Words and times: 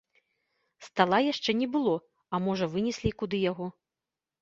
Стала 0.87 1.19
яшчэ 1.27 1.51
не 1.61 1.69
было, 1.77 1.95
а 2.33 2.43
можа, 2.49 2.73
вынеслі 2.75 3.17
куды 3.23 3.47
яго. 3.51 3.73